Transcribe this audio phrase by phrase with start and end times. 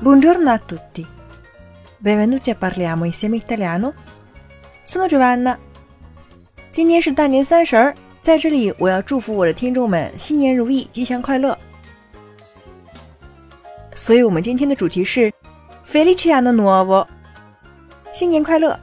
[0.00, 1.06] Buongiorno a tutti.
[1.96, 3.94] Benvenuti a parliamo insieme italiano.
[4.82, 5.56] Sono Giovanna.
[6.72, 11.56] 今天是大年三十儿，在这里我要祝福我的听众们新年如意，吉祥快乐。
[13.94, 15.32] 所以，我们今天的主题是
[15.86, 17.06] Felice anno nuovo，
[18.12, 18.78] 新年快乐。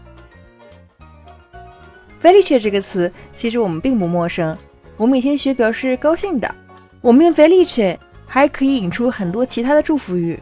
[2.19, 4.57] Felice 这个词其实我们并不陌生，
[4.97, 6.55] 我们以前学表示高兴的，
[7.01, 10.39] 我们用 Felice 还可以引出很多其他的祝福语。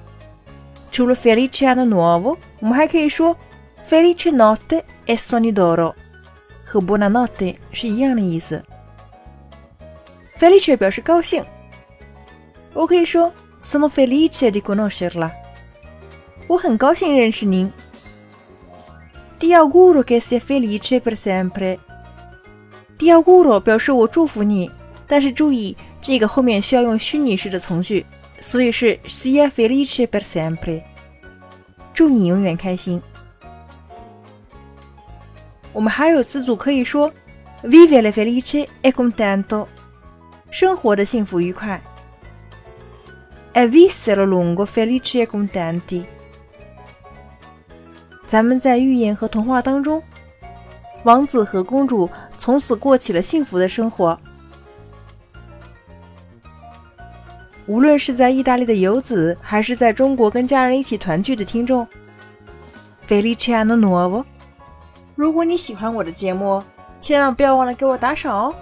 [0.91, 3.35] 除了 Felice anno nuovo，我们还可以说
[3.87, 5.93] Felice notte e soni doro，
[6.65, 8.63] 和 Buonanotte 是一样的意思。
[10.37, 11.43] Felice 表示高兴，
[12.73, 13.31] 我可以说
[13.61, 15.31] Sono felice di conoscerla，
[16.47, 17.71] 我很高兴认识您。
[19.37, 21.77] Ti auguro che sia felice per sempre。
[22.97, 24.71] Ti auguro 表示我祝福你，
[25.07, 28.05] 但是注意这个后面需要用虚拟式的从句，
[28.39, 30.83] 所以是 sia felice per sempre。
[31.93, 33.01] 祝你永远开心。
[35.73, 37.11] 我们还有词组可以说
[37.63, 39.67] vivere felice e contento，
[40.49, 41.81] 生活的幸福愉快。
[43.53, 46.05] E vissero lungo felici e contenti。
[48.25, 50.01] 咱们在寓言和童话当中，
[51.03, 54.19] 王子和公主从此过起了幸福的生活。
[57.69, 61.87] 无论是在意大利的游子，还是在中国跟家人一起团聚的听众
[63.07, 64.25] ，Felice anno nuovo！
[65.13, 66.63] 如果你喜欢我的节目，
[66.99, 68.55] 千万不要忘了给我打赏哦。